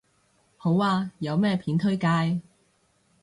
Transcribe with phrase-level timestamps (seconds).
[0.57, 2.41] 好啊，有咩片推介